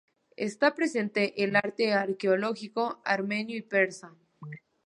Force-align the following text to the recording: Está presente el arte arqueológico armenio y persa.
Está 0.37 0.73
presente 0.73 1.43
el 1.43 1.55
arte 1.55 1.93
arqueológico 1.93 3.03
armenio 3.05 3.55
y 3.55 3.61
persa. 3.61 4.15